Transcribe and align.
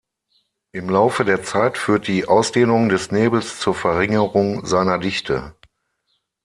Im 0.71 0.89
Laufe 0.89 1.25
der 1.25 1.43
Zeit 1.43 1.77
führt 1.77 2.07
die 2.07 2.25
Ausdehnung 2.25 2.89
des 2.89 3.11
Nebels 3.11 3.59
zur 3.59 3.75
Verringerung 3.75 4.65
seiner 4.65 4.97
Dichte. 4.97 5.53